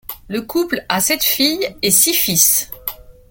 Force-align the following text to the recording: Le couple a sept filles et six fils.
Le 0.29 0.41
couple 0.41 0.83
a 0.89 0.99
sept 0.99 1.23
filles 1.23 1.75
et 1.83 1.91
six 1.91 2.15
fils. 2.15 2.71